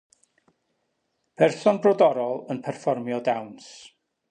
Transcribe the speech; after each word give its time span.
Person 1.41 1.79
brodorol 1.85 2.41
yn 2.55 2.63
perfformio 2.69 3.23
dawns. 3.31 3.71